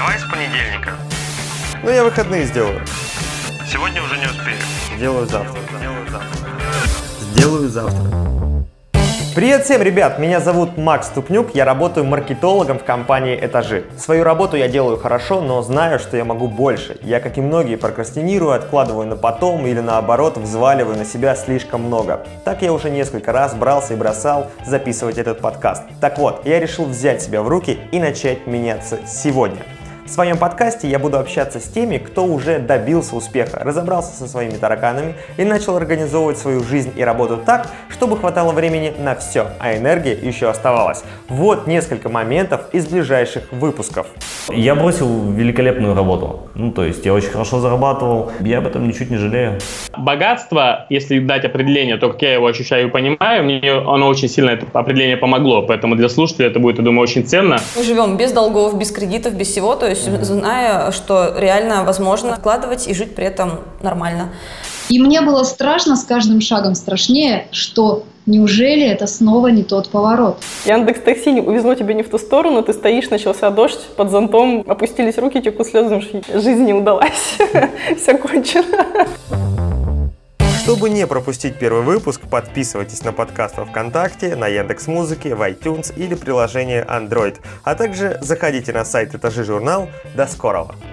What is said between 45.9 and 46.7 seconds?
работу.